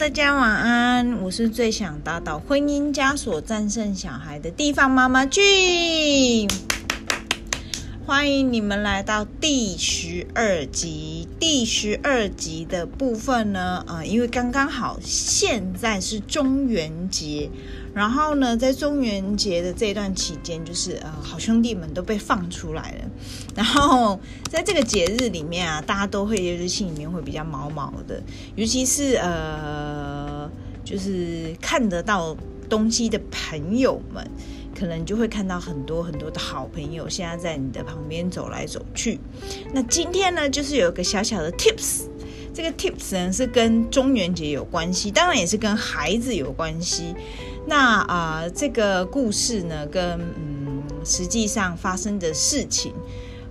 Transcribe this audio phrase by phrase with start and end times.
[0.00, 6.48] 大家晚安，我是最想打倒婚姻枷锁、战胜小孩的地方妈妈俊
[8.10, 11.28] 欢迎你们来到第十二集。
[11.38, 17.48] 第十二集的部分呢，呃，因为刚刚好现在是中元节。
[17.94, 23.10] 然后呢，在中元节的这段期间，就是呃，好兄弟们都被放出来了。
[23.54, 24.18] 然后
[24.50, 28.20] 在这个节日里面啊，大家都会就是心里面会比较毛毛的，
[28.56, 30.50] 尤其是呃，
[30.84, 32.36] 就是看得到
[32.68, 34.28] 东西的朋友们，
[34.78, 39.18] 可能就会看到很多很多的好朋友现在在你的旁边走来走去。
[39.72, 42.02] 那今天呢，就是有一个小小的 tips，
[42.54, 47.14] 这个 tips 呢是跟中元节有关系，当然也是跟孩子有关系。
[47.66, 52.92] 那啊、这个故事呢，跟嗯实际上发生的事情，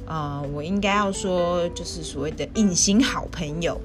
[0.05, 3.79] 啊、我应该要说，就是所谓的隐形好朋友。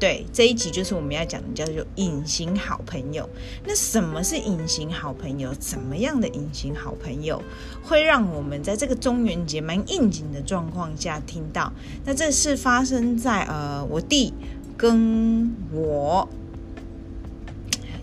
[0.00, 3.28] 对，这一集就是我们要讲的，叫做隐形好朋友。
[3.66, 5.52] 那什么是隐形好朋友？
[5.54, 7.40] 怎么样的隐形好朋友
[7.84, 11.70] 会让我们在这个中元节蛮应景的状况下听到？
[12.06, 14.32] 那这是发生在呃我弟
[14.76, 16.26] 跟我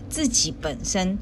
[0.08, 1.18] 自己本身。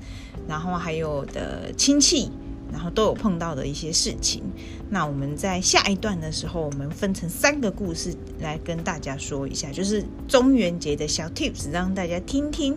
[0.48, 2.30] 然后还有的亲戚，
[2.76, 4.42] 然后都有碰到的一些事情。
[4.90, 12.76] 那我们在下一段的时候，我们分成三个故事来跟大家说一下，就是中元节的小 tips，让大家听听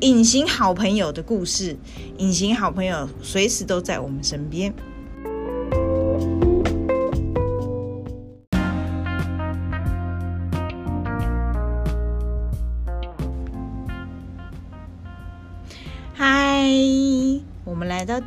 [0.00, 1.76] 隐形好朋友的故事。
[2.16, 4.74] 隐形好朋友随时都在我们身边。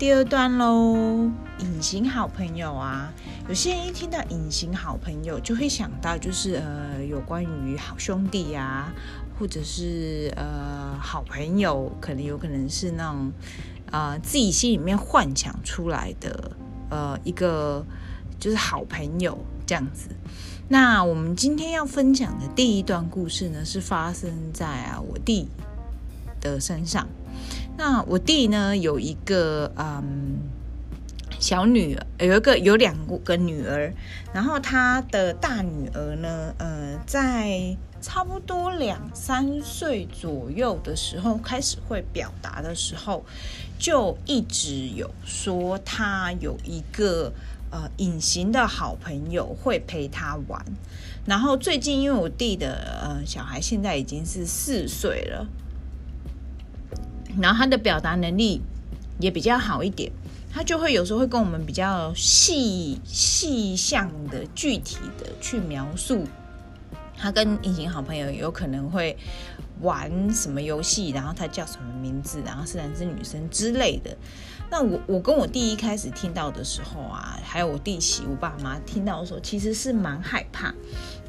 [0.02, 3.14] 第二段喽，隐形好朋友啊，
[3.48, 8.92] 有些人一听到隐形好朋友，就会想到就是呃，有关于好兄弟啊，
[9.38, 13.32] 或者是呃好朋友，可能有可能是那种
[13.92, 16.52] 呃自己心里面幻想出来的
[16.90, 17.86] 呃一个
[18.40, 20.10] 就是好朋友这样子。
[20.70, 25.48] 那我们今天要分享的第一段故事呢，是发生在啊我弟
[26.40, 27.08] 的身上。
[27.78, 30.40] 那我弟呢，有一个嗯
[31.40, 33.92] 小女儿，有一个有两个女儿，
[34.34, 43.26] 然后他的大女儿呢，呃，在差不多两三岁左右的时候开始会表达的时候，
[43.80, 47.34] 就一直有说他有一个
[47.72, 50.64] 呃隐形的好朋友会陪他玩，
[51.26, 55.48] 然后最近因为我弟的呃小孩现在已经是四岁了。
[57.40, 58.62] 然后他的表达能力
[59.20, 60.12] 也比较好一点，
[60.52, 66.26] 他就会有时候会跟我们比较细细项的、具体的去描述，
[67.18, 69.16] 他跟隐形好朋友有可能会
[69.82, 74.16] 玩什么游戏，然后他叫什么名字，然后是男生女生之类的。
[74.70, 80.74] 那我我跟我弟一开始听到的时候啊，还有我弟媳、我爸妈听到的时候，其实是蛮害怕。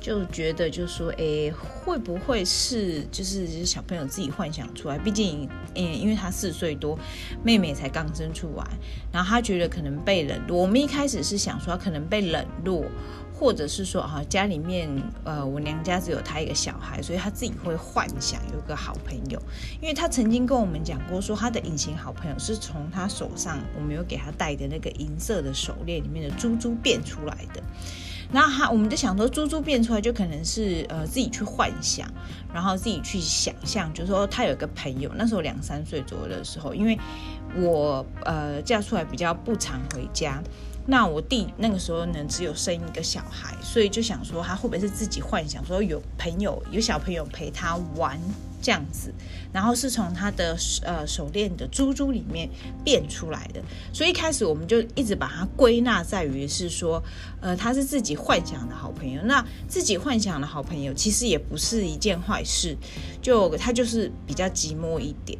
[0.02, 4.98] 就觉得就说，诶，会不会是就是小朋友自己幻想出来？
[4.98, 6.98] 毕竟，因为他四岁多，
[7.44, 8.66] 妹妹才刚生出来，
[9.12, 10.60] 然后他觉得可能被冷落。
[10.60, 12.84] 我们一开始是想说，可能被冷落，
[13.32, 14.90] 或者是说，啊，家里面，
[15.22, 19.40] 呃，我娘家只有他一个小孩，所以他自己会幻想有个好朋友。
[19.80, 27.62] 因为他曾经跟我们讲过，说他的隐形好朋友是从他手上，我们有给他戴的那个银色的手链里面的珠珠变出来的。
[28.32, 32.08] 然后他，我们就想说，猪猪变出来就可能是呃自己去幻想，
[32.52, 36.98] 然后自己去想象，就是说他有一个朋友，那时候两三岁左右的时候，因为
[37.56, 40.42] 我呃嫁出来比较不常回家，
[40.86, 48.18] 那我弟那个时候呢只有生一个小孩，所以就想说他会不会是自己幻想说有朋友有小朋友陪他玩。
[48.62, 49.12] 这样子，
[49.52, 52.48] 然后是从他的呃手链的珠珠里面
[52.84, 53.60] 变出来的，
[53.92, 57.02] 所以一开始我们就一直把它归纳在于是说，
[57.40, 59.20] 呃，他是自己幻想的好朋友。
[59.24, 62.76] 那自己幻想的好朋友其实也不是一件坏事，
[63.20, 65.36] 就他就是比较寂寞一点。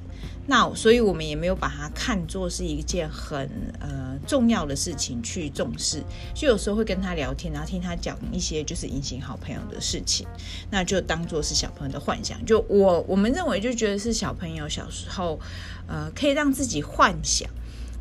[0.46, 3.48] 那所以我们也没有把它看作是一件很
[3.78, 6.02] 呃重要的事情去重视，
[6.34, 10.26] 就有时候会跟他聊天，然后听他讲一些就是隐形好朋友的事情，
[10.70, 12.44] 那就当做是小朋友的幻想。
[12.44, 15.38] 就我我们认为就觉得是小朋友小时候
[15.86, 17.48] 呃可以让自己幻想，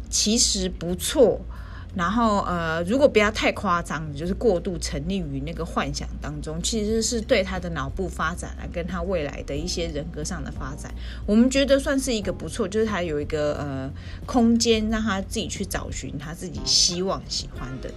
[0.09, 1.39] 其实不错。
[1.93, 10.89] 然后，呃，如果不要太夸张，就是过度沉溺于那个幻想当中，其实是对他的脑部发展啊，跟他未来的一些人格上的发展，
[11.25, 13.91] 我们觉得算是一个不错，就是他有一个呃
[14.25, 17.91] 空间让他自己去找寻他自己希望喜欢的。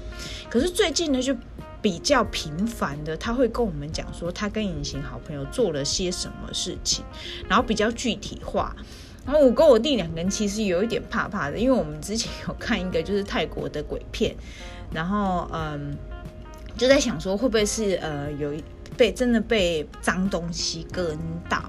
[0.50, 1.36] 可是最近呢，就
[1.80, 7.04] 比较频繁的，他会跟我们讲说他跟隐形好朋友做了些什么事情，
[7.48, 8.74] 然后比较具体化。
[9.26, 14.34] 然后我跟我弟两个人其实有一点怕怕的，因为我们之前有看一个就是泰国的鬼片，
[14.92, 15.96] 然后嗯，
[16.76, 18.52] 就在想说会不会是呃有
[18.96, 21.18] 被真的被脏东西跟
[21.48, 21.62] 到。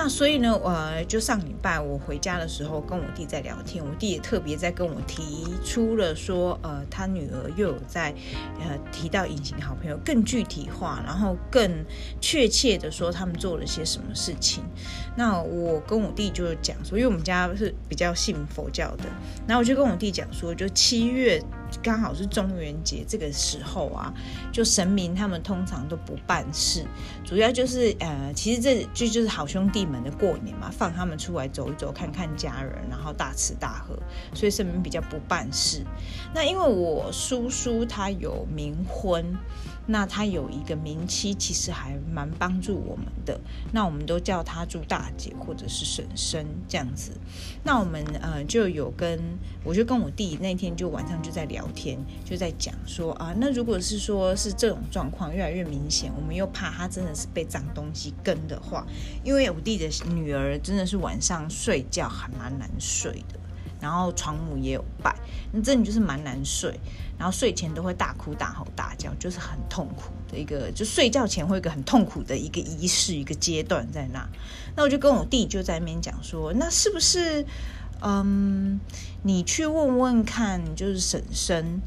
[0.00, 8.14] 那所以呢，呃，就上礼拜我回家的时候，跟我弟在聊天，我弟也特别在跟我提出了说，呃，他女儿又有在，
[8.60, 11.84] 呃，提到隐形好朋友，更具体化，然后更
[12.20, 14.62] 确切的说他们做了些什么事情。
[15.16, 19.06] 那我跟我弟就讲说，因为我们家是比较信佛教的，
[19.48, 21.42] 然后我就跟我弟讲说，就七月。
[21.82, 24.12] 刚好是中元节这个时候啊，
[24.52, 26.84] 就神明他们通常都不办事，
[27.24, 33.98] 主要就是呃，其实这就就是好兄弟们的过年嘛，放他们出来走一走，看看家人，然后大吃大喝，
[34.34, 35.84] 所以神明比较不办事。
[36.34, 39.24] 那因为我叔叔他有冥婚。
[39.90, 43.40] 那他有一个名妻，其实还蛮帮助我们的。
[43.72, 47.12] 那我们都叫他朱大姐或者是婶婶这样子。
[47.64, 49.18] 那我们呃就有跟，
[49.64, 58.86] 我就跟我弟那天就晚上就在聊天，就在讲说啊，那如果是说是这种状况越来越明显，我们又怕他真的是被脏东西跟的话，
[59.24, 63.40] 因为我弟的女儿真的是晚上睡觉还蛮难睡的。
[63.80, 65.14] 然后床母也有拜，
[65.52, 66.80] 那真的就是蛮难睡，
[67.18, 74.26] 然后睡前都会大哭大吼大叫，就是很痛苦的一个，就睡觉前会有一个很痛苦的一个仪式一个阶段在那。
[74.76, 77.44] 那我就跟我弟就在那边讲说，那是不是，
[78.00, 78.78] 嗯，
[79.22, 81.80] 你去问问看，就是婶婶。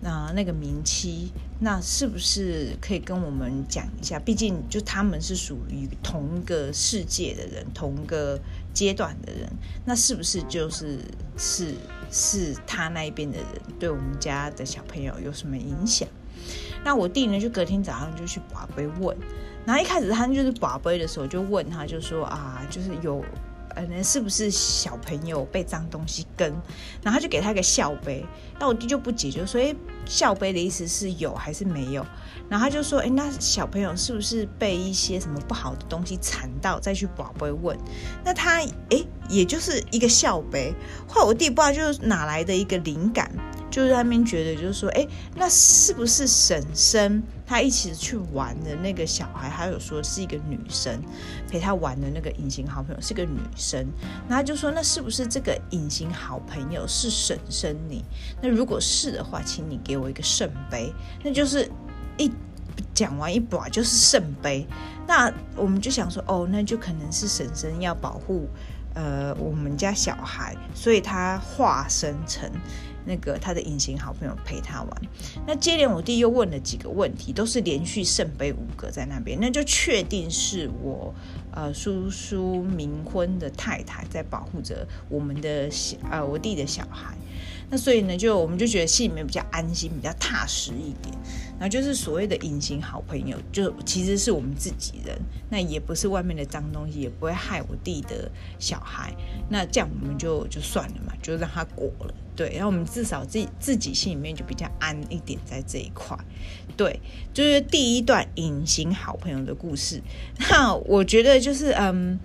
[0.00, 4.16] 那那个冥妻，那是不是可以跟我们讲一下？
[4.16, 8.38] 毕竟就他们是属于同一个世界的人，同一个
[8.72, 9.50] 阶段的人，
[9.84, 11.00] 那是不是就是
[11.36, 11.74] 是
[12.10, 13.46] 是他那一边的人
[13.78, 16.08] 对我们家的小朋友有什么影响？
[16.84, 19.16] 那我弟呢，就隔天早上就去宝贝问，
[19.66, 23.24] 然后一开始他就是宝贝的时候就问他，就说啊，就是有。
[23.80, 26.50] 可能是不是小朋友被脏东西跟，
[27.02, 28.24] 然后他就给他一个笑杯，
[28.58, 32.04] 那我弟就不解，就说：“哎，笑杯的意思是有还是没有？”
[32.48, 37.78] 然后他就说：“哎，那小朋友是不是被一些什么不好的东西缠到，再去宝贝问？”
[38.24, 40.74] 那他哎，也就是一个笑杯。
[41.06, 43.30] 后来我弟不知道就是哪来的一个灵感。
[43.70, 51.00] 就是他们觉得，就是说，哎，那是不是婶婶他一起去玩的那个小孩，还有说是一个女生
[51.50, 53.86] 陪他玩的那个隐形好朋友是个女生，
[54.26, 58.04] 那他就说，那是不是这个隐形好朋友是婶婶你？
[58.40, 60.92] 那如果是的话，请你给我一个圣杯，
[61.22, 61.70] 那就是
[62.16, 62.30] 一
[62.94, 64.66] 讲完一把就是圣杯。
[65.06, 68.46] 那我们就想说，哦，那就可能是婶婶要保护
[68.94, 72.50] 呃我们家小孩，所以他化身成。
[73.08, 75.02] 那个他的隐形好朋友陪他玩，
[75.46, 81.14] 那接连我弟又问了几个问题，都是连续圣杯五个在那边，那就确定是我
[81.50, 87.16] 呃叔叔冥婚的太太在保护着我们的小呃我弟的小孩。
[87.70, 91.14] 那所以呢，就我们就觉得心里面比较安心，比较踏实一点。
[91.58, 95.18] 那就是所谓的隐形好朋友，就其实是我们自己人，
[95.50, 99.12] 那也不是外面的脏东西，也不会害我弟的小孩。
[99.48, 102.14] 那这样我们就就算了嘛，就让他过了。
[102.36, 106.16] 对，然后我们至少自己自己心里面就比较安一点，在这一块。
[106.76, 107.00] 对，
[107.34, 110.00] 就是第一段隐形好朋友的故事。
[110.50, 112.18] 那我觉得就是嗯。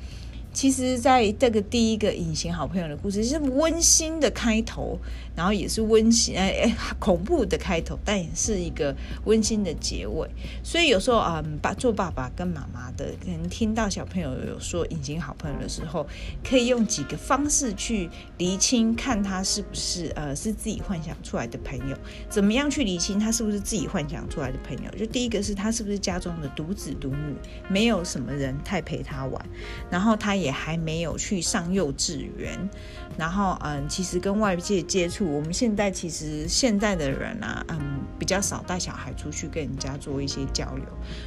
[0.56, 5.00] 其实，在这个第一个隐形好朋友的故事，是温馨的开头，
[5.36, 10.30] 然后也是温馨哎哎恐怖的开头，但也是一个温馨的结尾。
[10.62, 16.06] 所以有时候啊，爸、做爸爸跟妈妈的，可能听到小朋友有说隐形好朋友的时候，
[16.44, 21.98] 可以用几个方式去厘清，看他是不是呃是自己幻想出来的朋友。
[22.30, 24.92] 怎么样去厘清他是不是自己幻想出来的朋友？
[25.00, 27.36] 就第一个是他是不是家中的独子独女，
[27.70, 29.46] 没有什么人太陪他玩，
[29.90, 30.34] 然后他。
[30.34, 32.70] 也还没有去上幼稚园，
[33.16, 40.86] 然后嗯，其实跟外界接触，我们现在其实现在的人啊，嗯，比较少带小孩出去跟人家做一些交流。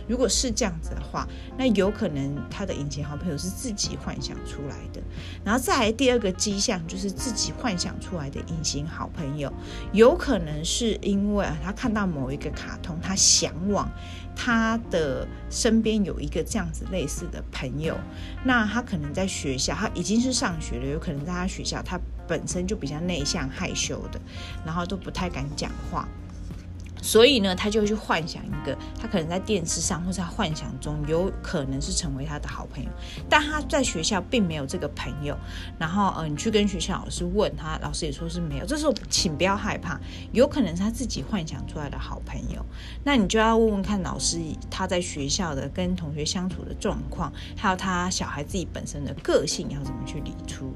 [0.09, 1.27] 如果是这样子的话，
[1.57, 5.03] 那有可能他的隐形好朋友是自己幻想出来的。
[5.45, 9.53] 然后再来第二个迹象，就是自己幻想出来的隐形好朋友，
[9.93, 13.91] 有可能是因为啊，他看到某一个卡通，他向往。
[14.37, 17.97] 他的身边有一个这样子类似的朋友，
[18.45, 24.21] 那他可能在学校，他已经是上学了，有可能在他学校，他本身就比较内向害羞的，
[24.65, 26.07] 然后都不太敢讲话，
[27.03, 32.91] 所以呢，他就去幻想一个，他可能在电视上或者他幻想中有可能是成为他的好朋友，
[33.29, 35.37] 但他在学校并没有这个朋友。
[35.79, 38.67] 然后呃，你去跟学校老师问他，老师也说是没有。
[38.67, 40.01] 这时候请不要害怕，
[40.33, 42.65] 有可能是他自己幻想出来的好朋友。
[43.05, 50.73] 那你就要问问看老师他在学校的跟同学相处的状况，还有他小孩自己本身的个性要怎么去理出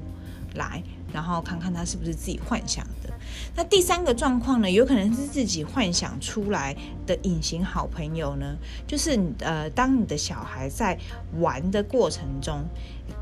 [0.55, 0.81] 来，
[1.13, 3.09] 然后看看他是不是自己幻想的。
[3.55, 6.75] 那第三个状况呢，有可能是自己幻想出来
[7.05, 8.55] 的隐形好朋友呢，
[8.87, 10.97] 就是呃，当你的小孩在
[11.39, 12.63] 玩的过程中，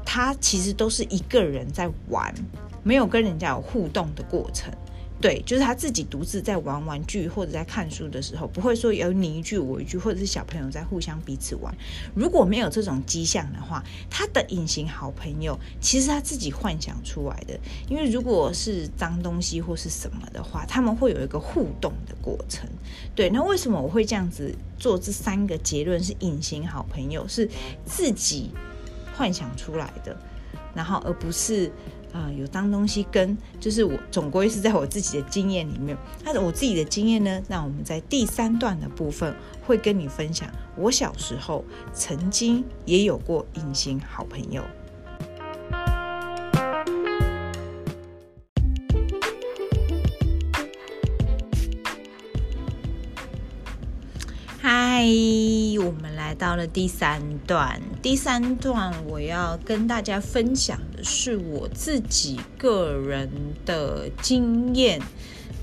[0.06, 2.34] 他其实都是一个人在玩，
[2.84, 4.72] 没有跟人家有互动的过程。
[5.22, 11.76] 对，就是他自己独自在玩玩具或者在看书的时候，不会说有你一句我一句，或者是小朋友在互相彼此玩。
[12.16, 17.60] 如果没有这种迹象的话，他的隐形好朋友其实他自己幻想出来的。
[17.90, 22.70] 因为如果是脏东西或是什么的话，他们会有一个互动的过程。
[23.14, 24.98] 对，那为什么我会这样子做？
[24.98, 27.50] 这三个结论是隐形好朋友是
[27.86, 28.52] 自己
[29.16, 30.18] 幻想出来的，
[30.74, 31.70] 然后而不是。
[32.12, 39.34] 啊、有脏东西跟就是我总归是在我自己的经验里面，那我自己的经验呢，那我们在第三段的部分
[39.66, 41.64] 会跟你分享，我小时候
[41.94, 44.64] 曾经也有过隐形好朋友。
[54.62, 55.06] 嗨，
[55.80, 57.82] 我们来到了第三段。
[58.02, 63.30] 第三段我要跟大家分享是我自己个人
[63.66, 65.02] 的经验，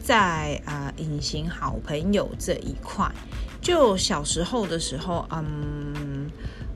[0.02, 3.10] 在啊隐形好朋友这一块。
[3.60, 6.30] 就小时候的时候，嗯，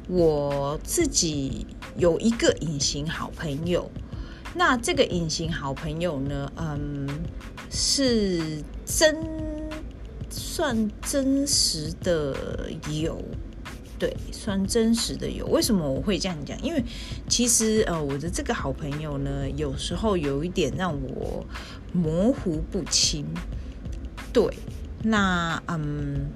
[0.08, 3.90] 我自己有一个隐形好朋友。
[4.54, 7.08] 那这个隐形好朋友呢，嗯，
[7.70, 9.16] 是真。
[10.32, 12.36] 算真实的
[12.88, 13.20] 有，
[14.00, 15.47] 对，算真实的有。
[15.49, 16.61] 为什么我会这样讲？
[16.62, 16.83] 因为
[17.28, 21.45] 其实呃，我的这个好朋友呢，有时候有一点让我
[21.92, 23.26] 模糊不清。
[24.33, 24.42] 对，
[25.02, 26.30] 那嗯，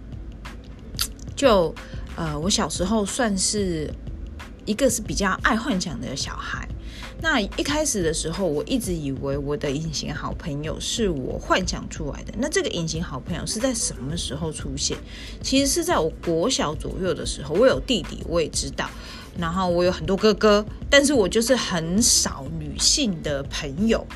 [1.35, 1.75] 就
[2.17, 3.91] 呃，我小时候算是
[4.67, 6.69] 一个是比较爱幻想的小孩。
[7.21, 12.35] 那一开始的时候，我一直以为我的隐形好朋友是我幻想出来的。
[12.39, 14.99] 那这个隐形好朋友是在什么时候出现？
[15.41, 17.55] 其实是在我国小左右的时候。
[17.55, 18.91] 我有弟弟，我也知道，
[19.39, 24.07] 然后我有很多哥哥，但是我就是很少女性的朋友。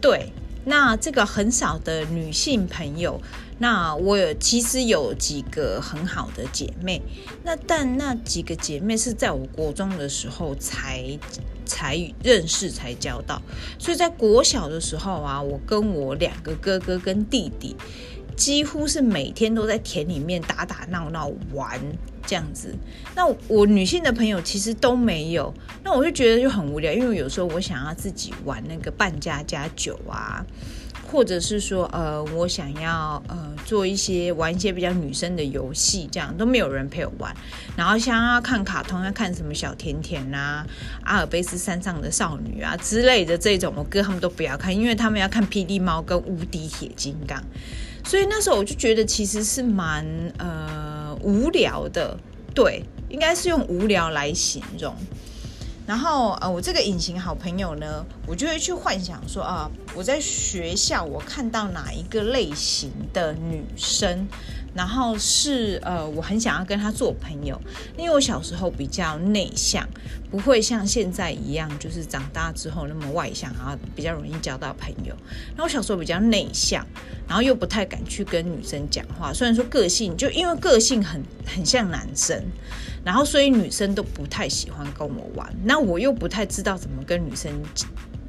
[0.00, 0.30] 对，
[0.66, 3.18] 那这个很少的女性朋友，
[3.60, 7.00] 那我有其实有几个很好的姐妹，
[7.44, 11.18] 那但那几个姐妹是在我国中的时候才。
[11.64, 13.40] 才认识，才交到，
[13.78, 17.76] 所以在国小的时候啊，我跟我两个哥哥跟弟弟，
[18.36, 21.80] 几乎是每天都在田里面打打闹闹玩
[22.26, 22.74] 这样子。
[23.14, 25.52] 那我女性的朋友其实都没有，
[25.84, 30.44] 那我就觉得就很无聊，因为有时候我想要自己玩那个扮家家酒啊。
[31.12, 37.36] 或者是说，呃，我想要呃做一些玩一些比较女生的游戏，这样都没有人陪我玩。
[37.76, 40.66] 然后像要看卡通，要看什么小甜甜啊、
[41.04, 47.44] 阿尔卑斯山上的少女啊之类的这种，我哥他们都不要看，因为他们要看霹雳猫跟无敌铁金刚。
[48.04, 50.06] 所以那时候我就觉得其实是蛮
[50.38, 52.18] 呃无聊的，
[52.54, 54.96] 对，应该是用无聊来形容。
[55.92, 64.26] 然后呃，我这个隐形好朋友呢，我就会去幻想说啊，我在学校我看到哪一个类型的女生，
[64.72, 67.60] 然后是呃，我很想要跟她做朋友，
[67.98, 69.86] 因为我小时候比较内向，
[70.30, 75.14] 不会像现在一样，就是长大之后那么外向，然后比较容易交到朋友。
[75.58, 76.86] 那我小时候比较内向，
[77.28, 82.42] 然后又不太敢去跟女生讲话，虽然说个性就因为个性很很像男生。
[83.04, 87.50] 然后，所以女生都不太喜欢跟我玩，那我又不太知道怎么跟女生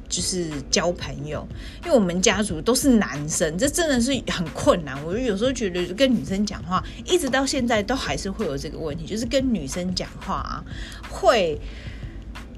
[0.08, 1.46] 就是交朋友，
[1.84, 4.96] 因为我们家族都是男生，这真的是很困难。
[5.04, 10.64] 我就有时候觉得跟女生讲话，一直到现在都还是会有这个问题，就是跟女生讲话啊，
[11.08, 11.60] 会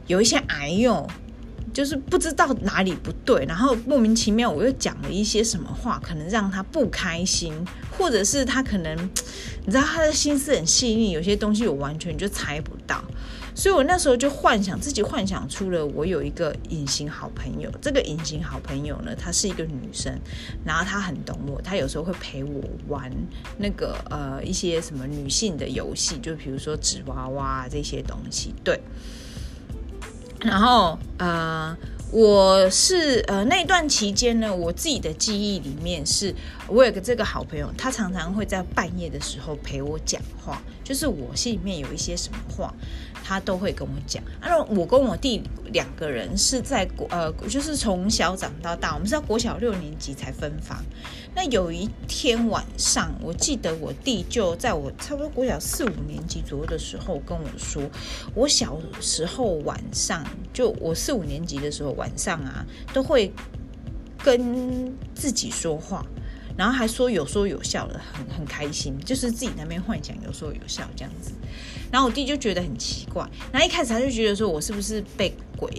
[0.06, 1.08] 有一些哎呦。
[1.76, 7.52] 就是不知道哪里不对，然后莫名其妙我又讲了一些什么话，可能让他不开心，
[7.98, 8.96] 或者是他可能，
[9.66, 13.04] 你知道他的心思很细腻，有些东西我完全就猜不到，
[13.54, 20.18] 所以我那时候就幻想自己幻想出了我有一个隐形好朋友，这个隐形好朋友呢，她是一个女生，
[20.64, 23.12] 然后她很懂我，她有时候会陪我玩
[23.58, 28.80] 那个呃一些什么女性的游戏，就比如说纸娃娃这些东西，对。
[30.40, 31.76] 然后，呃，
[32.10, 36.34] 我是呃那段期间呢，我自己的记忆里面是，
[36.68, 42.72] 我有个这个好朋友，他常常会在半夜的时候陪我讲话，就是我心里面有一些什么话，
[43.26, 44.22] 他都会跟我讲。
[44.40, 45.42] 啊，我跟我弟
[45.72, 50.84] 两个人是在国呃，就是从小长到大，我们是在国小六年级才分房。
[51.34, 57.82] 那有一天晚上，我记得我弟就在我差不多国小四五年级左右的时候跟我说，
[58.32, 62.64] 我小时候晚上就我四五年级的时候晚上啊，
[62.94, 63.32] 都会
[64.22, 66.06] 跟自己说话。
[66.56, 71.32] 然后还说有说有笑的，很很开心，就是自己那边幻想有说有笑这样子。
[71.96, 75.72] 然后我弟就觉得很奇怪，然后一开始他就觉得说我是不是被鬼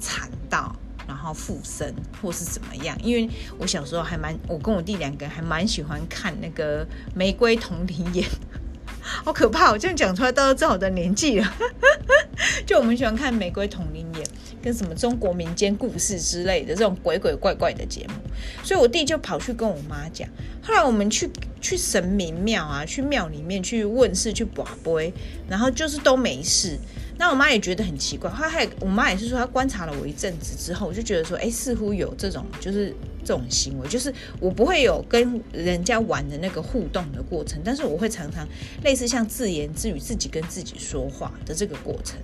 [0.00, 0.74] 缠到，
[1.06, 2.96] 然后附身或是怎么样？
[3.04, 6.82] 因为我小时候还蛮，我跟我弟两个还蛮喜欢看那个
[7.14, 8.26] 《玫瑰童林演》。
[9.02, 9.70] 好可怕！
[9.70, 11.54] 我这样讲出来，大家都知道我的年纪了。
[12.64, 14.24] 就我们喜欢看《玫瑰童林演》
[14.62, 18.14] 跟什么中国民间故事之类的这种鬼鬼怪怪的节目，
[18.64, 20.28] 所以我弟就跑去跟我妈讲。
[20.62, 25.12] 后来我们去去神明庙啊，去庙里面去问事去拔杯，
[25.48, 26.78] 然后就是都没事。
[27.20, 32.94] 那我妈也觉得很奇怪，她还我妈也是说，她观察了我一阵子之后，我就觉得说，哎，似乎有这种就是。
[33.22, 38.48] 这种行为就是我不会有跟人家玩的那个互动的过程，但是我会常常
[38.82, 42.18] 类似像自言自语、自己跟自己说话的这个过程。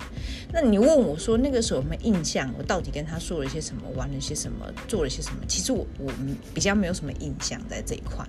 [0.51, 2.51] 那你问我说那个时候有没有印象？
[2.57, 5.37] 我到底跟他说了些什么，玩了些什么，做了些什么？
[5.47, 6.11] 其实我我
[6.51, 8.25] 比较没有什么印象在这一块。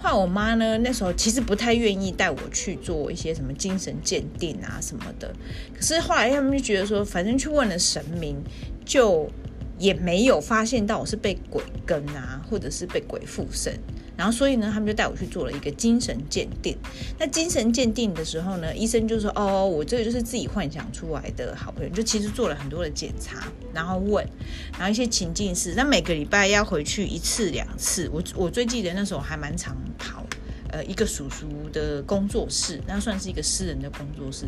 [0.00, 5.32] 后来我妈呢，那时候其实不太愿意带我去做一些什么精神鉴定啊什么的。
[5.74, 8.36] 可是后来他们就觉得说，反正去问了神明
[8.84, 9.30] 就。
[9.78, 13.72] 也没有发现到我是被鬼跟啊，或者是被鬼附身，
[14.20, 16.76] 然后所以呢，他们就带我去做了一个精神鉴定。
[17.18, 24.22] 那精神鉴定的时候呢，医生就说：“哦，我这个就是自己幻想出来的好朋友。”就其实做了很多的检查，然后问，
[24.74, 28.10] 然后一些情境是，那每个礼拜要回去一次两次。
[28.12, 30.22] 我我最记得那时候还蛮常跑。
[30.72, 34.46] 呃，一个叔叔的工作室，那算是一个私人的工作室。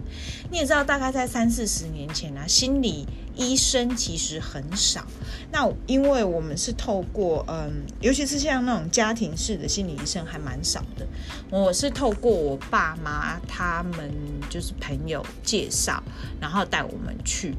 [0.50, 5.04] 你也知道，大概在三四十年前啊，心理医生其实很少。
[5.50, 11.06] 那因为我们是透过嗯，尤其是像那种家庭式的心理医生还蛮少的。
[11.50, 14.10] 我是透过我爸妈他们
[14.48, 16.02] 就是朋友介绍，
[16.40, 17.54] 然后带我们去。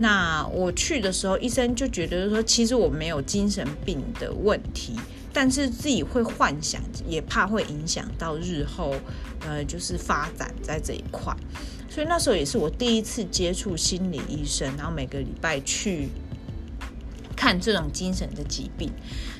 [0.00, 4.94] 那我去的时候，医生就觉得说，其实我没有精神病的问题。
[5.40, 8.92] 但是自己会幻想，也怕会影响到日后，
[9.46, 11.32] 呃，就是发展在这一块。
[11.88, 16.08] 所以那时候也是我第一次接触心理医生，然后每个礼拜去
[17.36, 18.90] 看这种精神的疾病。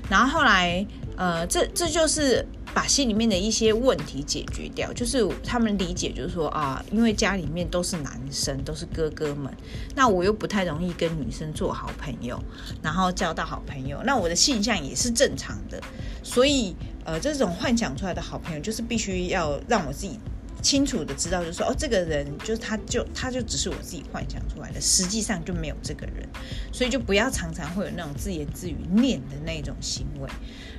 [0.09, 2.47] 然后后来，呃，这这就是。
[2.79, 9.53] 把心里面的一些问题解决掉，就是他们理解，就是说啊，因为家里面都是男生，都是哥哥们，
[9.97, 12.41] 那我又不太容易跟女生做好朋友，
[12.81, 15.83] 然后交到好朋友，那我的性向也是正常的，
[16.23, 20.17] 所以呃，这种幻想出来的好朋友，就是必须要让我自己。
[20.61, 26.29] 清楚的知道，就是说，哦，这个人就是他就，就他就只是我自己幻想出来的，实际上就没有这个人，
[26.73, 30.29] 所以就不要常常会有那种自言自语念的那种行为。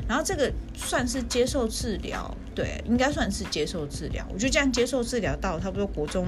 [0.10, 4.28] 然后这个算是接受治疗，对，应该算是接受治疗。
[4.34, 6.28] 我就这样接受治疗到差不多国中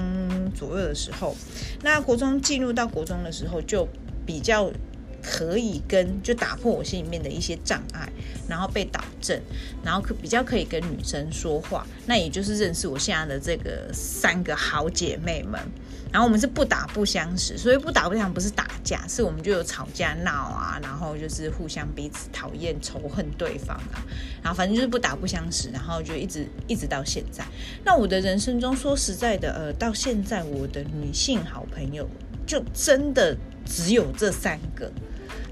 [0.54, 1.36] 左右的时候，
[1.82, 3.86] 那国中进入到国中的时候，就
[4.24, 4.72] 比较。
[5.22, 8.08] 可以跟就打破我心里面的一些障碍，
[8.48, 9.40] 然后被导正，
[9.84, 15.60] 然后可比较可以跟女生说话，那也就是认识我现在的这个三个好姐妹们。
[16.10, 24.04] 然后我们是不打不相识，所以不打不相不是打架，是我们就有吵架闹啊，然后就是互相彼此讨厌仇恨对方啊，
[24.42, 27.42] 然后反正就是不打不相识，然后就一直一直到现在。
[27.82, 32.06] 那我的人生中说实在的，呃，到现在我的女性好朋友
[32.46, 34.92] 就真的只有这三个。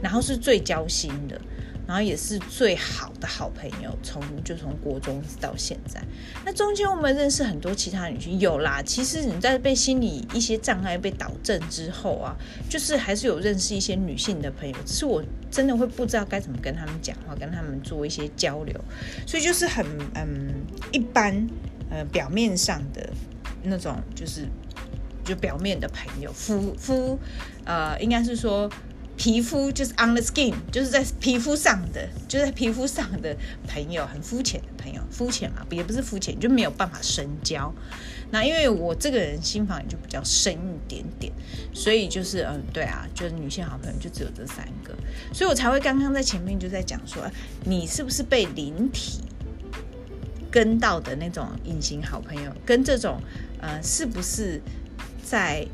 [0.02, 1.40] 然后是最交心的，
[1.86, 6.00] 然后也是最好的好朋友，从就从国中到现在。
[6.44, 8.80] 那中间我们认识很多其他女性，有啦。
[8.82, 12.34] 其实你在被心理一些障碍被导正之后啊，
[12.68, 18.74] 就是还是有认识一些女性的朋友，只是我真的会不知道该怎么跟他们讲话，跟他们做一些交流，
[19.26, 19.84] 所以就是很
[20.14, 20.54] 嗯
[20.92, 21.46] 一般
[21.90, 23.10] 呃表面上的
[23.62, 24.46] 那种，就是
[25.24, 27.18] 就表面的朋友，夫夫
[27.64, 28.70] 呃应该是说。
[29.20, 33.37] 皮肤就是 on the skin，就是在皮肤上的，就在皮肤上的
[33.68, 37.70] 朋友，很肤浅的朋友，肤浅嘛，也不是肤浅，就没有办法深交。
[38.30, 41.30] 那因为我这个人心房也就比较深一点点，
[41.74, 44.96] 所以就是嗯，对啊，就是女性好朋友就只有这三个，
[45.35, 47.22] 所以我才会刚刚在前面就在讲说，
[47.66, 49.20] 你是不是被灵体
[50.50, 53.20] 跟到的那种隐形好朋友，跟这种
[53.61, 54.62] 呃，是不是
[55.22, 55.66] 在。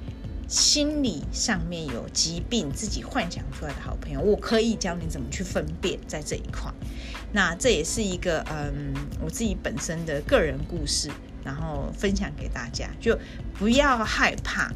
[0.48, 6.72] 心理上面有疾病，自己幻想出来的好朋友，我可以教你怎么去分辨在这一块。
[7.32, 11.10] 那这也是一个嗯，我自己本身的个人故事。
[11.46, 13.16] 然后分享给大家，就
[13.54, 14.72] 不要害怕，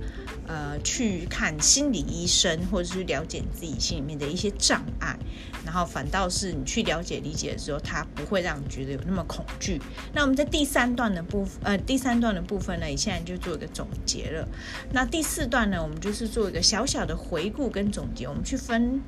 [0.46, 5.18] 呃，去看心理医生，或者是了解自己心里面的一些障碍，
[5.64, 9.82] 然后反倒是你去了解理解的时候，它不会让你觉得有那么恐惧。
[10.14, 14.48] 那我们在第三段的部分，呃，第三段的部分呢，你现在就做一个总结了。
[14.92, 19.02] 那第四段呢，我们就是做一个小小的回顾跟总结，我们去分。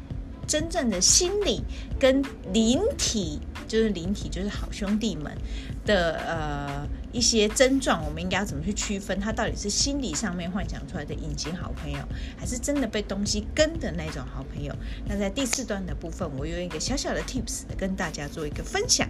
[0.53, 1.63] 真正的心理
[1.99, 5.35] 跟灵体，就是灵体，就是好兄弟们
[5.87, 9.19] 的呃一些症状，我们应该要怎么去区分？
[9.19, 12.01] 它到底是心理上面幻想出来的隐形好朋友，
[12.37, 14.77] 还是真的被东西跟的那种好朋友？
[15.09, 19.09] 那在第四段的部分，我用一个小小的 tips 跟大家做一个分享。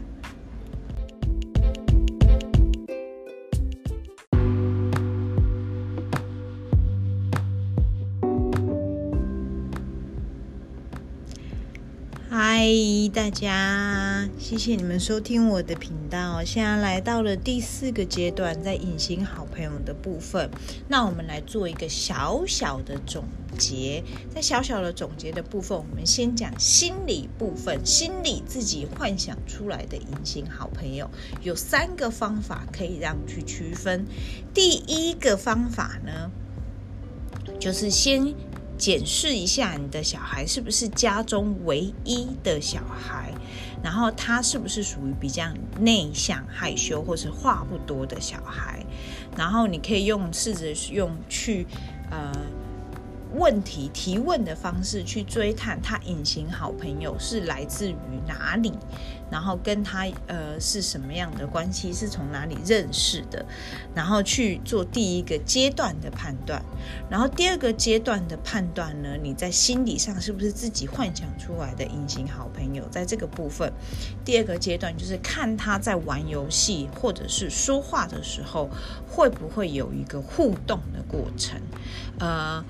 [12.35, 12.67] 嗨，
[13.13, 16.43] 大家，谢谢你们收听我的频道。
[16.43, 20.49] 现在来到了第四个阶段，在隐形好朋友的部分，
[20.89, 23.25] 那我们来做一个小小的总
[23.59, 24.03] 结。
[24.35, 31.11] 在小小的总结的部分，我们先讲心理部分，心理自己幻想出来的隐形好朋友
[31.43, 34.07] 有三个方法可以让去区分。
[34.55, 36.31] 第一个方法呢，
[37.61, 38.35] 就是先。
[38.83, 43.33] 检视一下你的小孩是不是家中唯一的小孩，
[43.81, 45.45] 然后他是不是属于比较
[45.79, 48.85] 内向、害羞或是话不多的小孩，
[49.37, 51.65] 然后你可以用试着用去
[52.11, 52.33] 呃。
[53.35, 58.73] 问题提问的方式去追探他隐形好朋友是来自于哪里，
[59.31, 63.45] 然后跟他呃是什么样的关系，是从哪里认识的，
[63.95, 66.63] 然后去做第一个阶段的判断，
[67.09, 72.87] 然后第二个阶段的判断呢，你在心理上是不是自己幻想出来的隐形好朋友？
[72.91, 73.73] 在这个部分，
[74.25, 78.69] 第二个阶段就是看他在玩游戏或者是说话的时候，
[79.09, 81.61] 会不会有一个互动的过程，
[82.19, 82.63] 呃。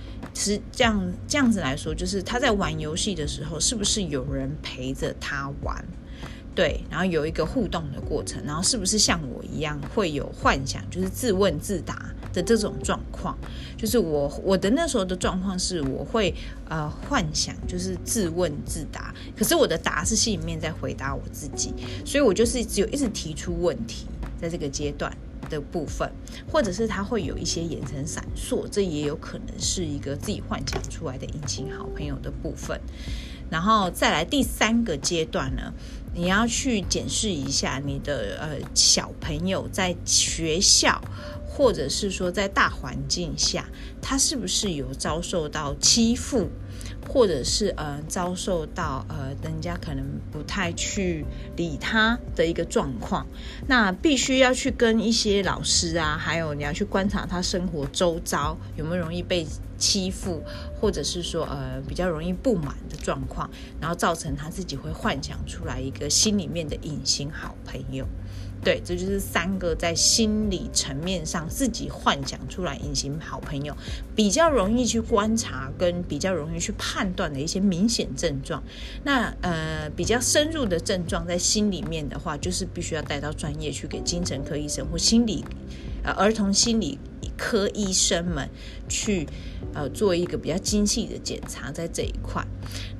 [0.53, 5.85] 实这样这样子来说，就是他在玩游戏的时候，是不是有人陪着他玩？
[6.55, 13.35] 对，然后有一个互动的过程，然后是不是像我一样会有幻想，就是自问自答的这种状况？
[13.75, 16.35] 就是我我的那时候的状况是，我会
[16.69, 21.73] 呃幻想，就是自问自答，可是我的答是心里面在回答我自己，
[22.05, 24.07] 所以我就是只有一直提出问题，
[24.38, 25.11] 在这个阶段。
[25.53, 26.11] 的部分，
[26.51, 32.81] 或者是他会有一些眼神闪烁，这也有可能是一个自己幻想出来的隐形好朋友的部分。
[33.51, 35.75] 然后再来第三个阶段呢，
[36.15, 40.99] 你要去检视一下你的呃小朋友在学校，
[41.47, 43.69] 或者是说在大环境下，
[44.01, 46.49] 他是不是有遭受到欺负。
[47.09, 51.25] 或者是呃遭受到呃人家可能不太去
[51.57, 53.27] 理他的一个状况，
[53.67, 60.43] 那必须要去跟一些老师啊，还有你要去观察他生活周遭有没有容易被欺负，
[60.81, 68.07] 或者是说呃比较容易不满的状况，然后造成他自己会幻想出来一个心里面的隐形好朋友。
[68.64, 73.77] 对，这就是三个在心理层面上自己幻想出来隐形好朋友，
[74.14, 78.62] 比较容易去观察跟比较容易去判断的一些明显症状。
[79.03, 85.44] 那呃比较深入的症状在心里面的话，就是必须要带到专业去给精神科医生或心理
[86.05, 87.01] 呃儿童心理
[87.42, 88.48] 科医生们
[88.88, 89.26] 去
[89.74, 92.40] 呃做一个比较精细的检查，在这一块。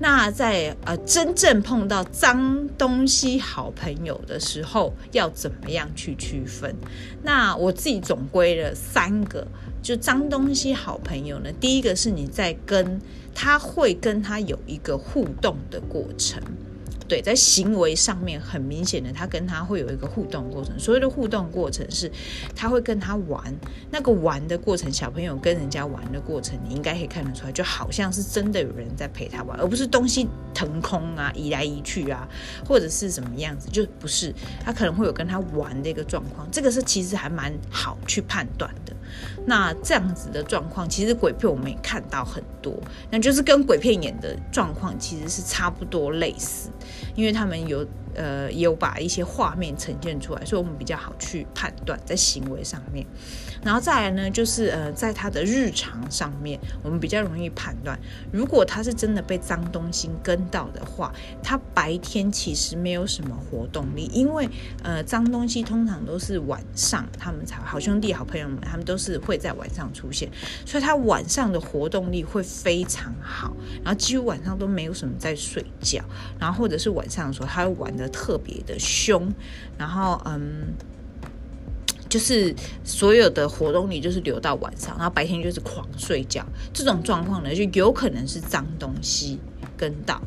[0.00, 6.74] 那在呃真正碰到脏东西好朋友的时候，要怎么样去区分？
[7.22, 9.46] 那我自己总归了三个，
[9.81, 13.00] 就脏东西好朋友呢，第一个是你在跟
[13.33, 16.42] 他会跟他有一个互动的过程。
[17.09, 20.79] 对，在行为上面很明显的，他跟他会有一个互动过程。
[20.79, 22.11] 所谓的互动过程是，
[22.55, 23.43] 他会跟他玩，
[23.91, 32.29] 那个玩的过程，小朋友跟人家玩的过程，你应该可以看得出来，就好像是真的有人在陪他玩，而不是东西腾空啊，移来移去啊，
[32.67, 34.35] 或者是什么样子，就不是。
[34.65, 38.73] 他可能会有跟他玩的一个状况，这个是其实还蛮好去判断。
[39.46, 42.75] 那这样子的状况，其实鬼片我们也看到很多，
[43.11, 46.70] 那就是跟鬼片演的状况其实是差不多类似。
[47.14, 53.07] 因为他们有呃有把一些画面呈现出来，所以我们比较好去判断在行为上面。
[53.64, 57.98] 然后再来呢，就是呃在他的日常上面，我们比较容易判断，
[58.31, 64.48] 如果他是真的被脏东西跟到的话，他白天其实没有什么活动力，因为
[64.83, 70.31] 呃脏东西通常都是晚上他们才好兄弟好朋友们，他们都是会在晚上出现，
[70.64, 76.05] 所以他晚上的活动力会非常好，然后几乎晚上都没有什么在睡觉，
[76.38, 78.09] 然后或者是晚上的时候他会玩的。
[78.12, 79.33] 特别的凶，
[79.79, 80.75] 然后嗯。
[82.12, 86.44] 就是所有的活动你就是留到晚上，然后白天就是狂睡觉。
[86.70, 89.38] 这种状况呢，就有可能是脏东西
[89.79, 90.20] 跟到。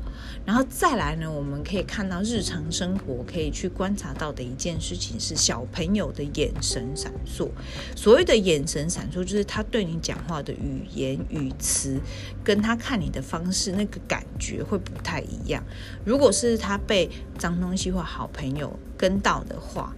[0.43, 7.49] 然后再来呢，我们可以看到日常生活可以去观察到的一件事情是小朋友的眼神闪烁。
[7.95, 11.99] 所谓的眼神闪烁，就是他对你讲话的语言语词，
[12.43, 15.63] 跟他看你的方式，那个感觉会不太一样。
[16.03, 19.95] 如果是他被脏东西或好朋友跟到的话，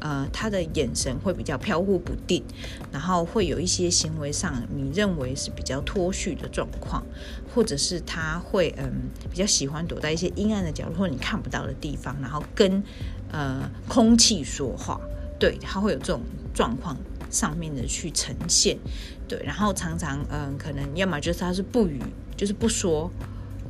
[0.00, 2.42] 呃，他的眼神会比较飘忽不定，
[2.90, 7.04] 然后会有一些行为上你认为是比较脱序的状况，
[7.54, 12.82] 或者是他会嗯比较喜欢躲在一些阴暗的角落或你看不到的地方，然后跟
[13.30, 15.00] 呃空气说话，
[15.38, 16.20] 对，他会有这种
[16.54, 16.96] 状况
[17.30, 18.78] 上面的去呈现，
[19.28, 22.00] 对，然后常常嗯可能要么就是他是不语，
[22.36, 23.10] 就是不说。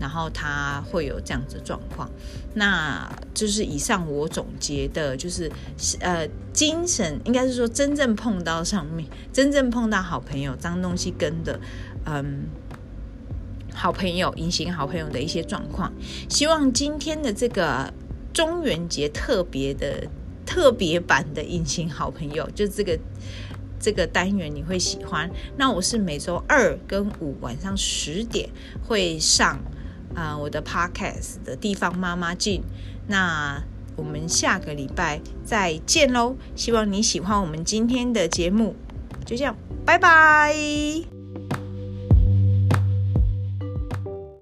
[0.01, 2.11] 然后他会有这样子状况，
[2.55, 5.53] 那就是以上我总结的，就是
[6.01, 11.61] 呃，精神应该是说真正碰到上面，真正碰到好朋友脏东西跟的，
[12.07, 12.47] 嗯，
[13.75, 15.93] 好朋友隐形好朋友的一些状况。
[16.31, 17.93] 希望今天的这个
[18.33, 20.09] 中元节特别的
[20.47, 22.99] 特别版的隐形好朋友，就这个
[23.79, 25.31] 这个单元你会喜欢。
[25.59, 28.49] 那我是每周二跟五晚上十点
[28.89, 29.61] 会上。
[30.15, 32.63] 啊、我的 podcast 的地方妈妈进，
[33.07, 33.63] 那
[33.97, 36.37] 我们下个礼拜再见喽！
[36.57, 38.75] 希望你喜欢我们今天的节目，
[39.25, 41.20] 就这样，拜拜。